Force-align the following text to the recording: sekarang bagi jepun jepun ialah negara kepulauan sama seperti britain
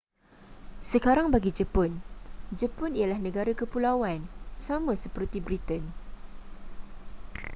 sekarang 0.91 1.27
bagi 1.33 1.51
jepun 1.57 1.91
jepun 2.59 2.91
ialah 2.99 3.19
negara 3.27 3.51
kepulauan 3.61 4.19
sama 4.65 4.93
seperti 5.03 5.37
britain 5.45 5.83